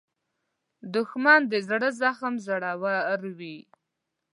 دښمن 0.93 1.41
د 1.51 1.53
زړه 1.67 1.89
زخم 2.01 2.33
زوړوي 2.45 3.57